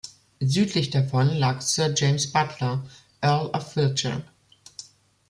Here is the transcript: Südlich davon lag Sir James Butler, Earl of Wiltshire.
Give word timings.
Südlich 0.39 0.89
davon 0.89 1.27
lag 1.35 1.61
Sir 1.61 1.93
James 1.95 2.33
Butler, 2.33 2.83
Earl 3.23 3.51
of 3.53 3.75
Wiltshire. 3.75 4.23